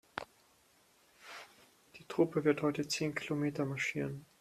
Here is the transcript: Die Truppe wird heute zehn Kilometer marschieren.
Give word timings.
Die 1.97 2.07
Truppe 2.07 2.43
wird 2.43 2.63
heute 2.63 2.87
zehn 2.87 3.13
Kilometer 3.13 3.65
marschieren. 3.67 4.25